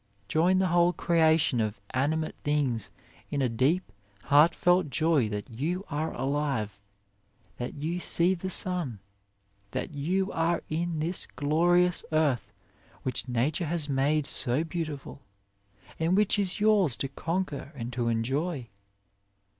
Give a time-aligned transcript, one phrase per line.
[0.27, 2.89] Join the whole crea 34 OF LIFE tion of animate things
[3.29, 3.91] in a deep,
[4.23, 6.79] heartfelt joy that you are alive,
[7.57, 8.97] that you see the sun,
[9.69, 12.51] that you are in this glorious earth
[13.03, 15.19] which nature has made so beautiful,
[15.99, 18.69] and which is yours to conquer and to enjoy.